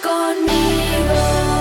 [0.00, 1.52] conmigo.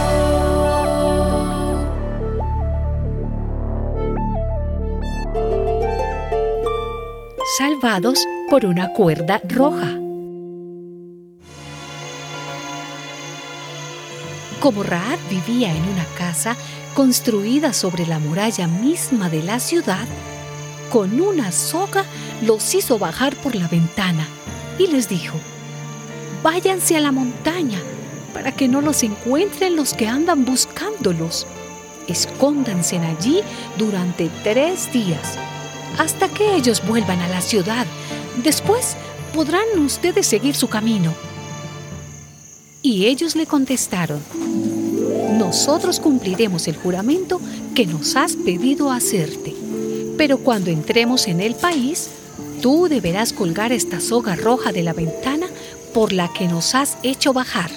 [7.57, 9.97] Salvados por una cuerda roja.
[14.59, 16.55] Como Raad vivía en una casa
[16.93, 20.07] construida sobre la muralla misma de la ciudad,
[20.91, 22.05] con una soga
[22.43, 24.25] los hizo bajar por la ventana
[24.77, 25.37] y les dijo,
[26.43, 27.79] váyanse a la montaña
[28.33, 31.47] para que no los encuentren los que andan buscándolos.
[32.07, 33.41] Escóndanse allí
[33.77, 35.37] durante tres días,
[35.97, 37.85] hasta que ellos vuelvan a la ciudad.
[38.43, 38.95] Después
[39.33, 41.13] podrán ustedes seguir su camino.
[42.81, 44.21] Y ellos le contestaron,
[45.37, 47.39] nosotros cumpliremos el juramento
[47.75, 49.55] que nos has pedido hacerte.
[50.17, 52.09] Pero cuando entremos en el país,
[52.61, 55.47] tú deberás colgar esta soga roja de la ventana
[55.93, 57.71] por la que nos has hecho bajar.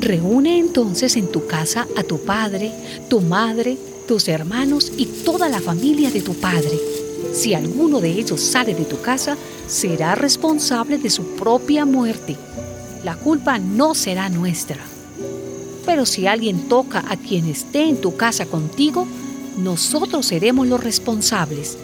[0.00, 2.72] Reúne entonces en tu casa a tu padre,
[3.08, 3.76] tu madre,
[4.08, 6.78] tus hermanos y toda la familia de tu padre.
[7.32, 9.36] Si alguno de ellos sale de tu casa,
[9.68, 12.36] será responsable de su propia muerte
[13.04, 14.78] la culpa no será nuestra.
[15.86, 19.06] Pero si alguien toca a quien esté en tu casa contigo,
[19.56, 21.78] nosotros seremos los responsables.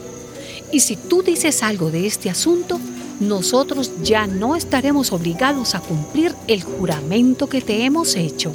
[0.72, 2.78] Y si tú dices algo de este asunto,
[3.20, 8.52] nosotros ya no estaremos obligados a cumplir el juramento que te hemos hecho.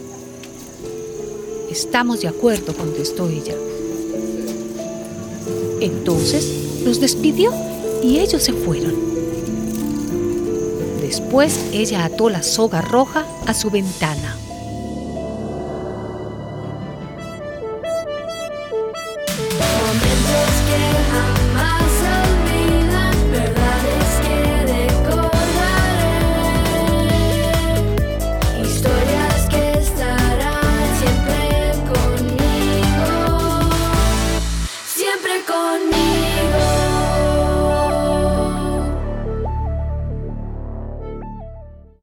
[1.69, 3.55] Estamos de acuerdo, contestó ella.
[5.79, 7.53] Entonces los despidió
[8.03, 8.93] y ellos se fueron.
[11.01, 14.37] Después ella ató la soga roja a su ventana.